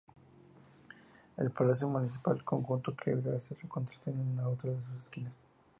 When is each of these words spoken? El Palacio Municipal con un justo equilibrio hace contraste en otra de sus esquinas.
El 1.37 1.51
Palacio 1.51 1.87
Municipal 1.87 2.43
con 2.43 2.57
un 2.57 2.65
justo 2.65 2.89
equilibrio 2.99 3.37
hace 3.37 3.55
contraste 3.67 4.09
en 4.09 4.39
otra 4.39 4.71
de 4.71 4.81
sus 4.83 5.03
esquinas. 5.03 5.33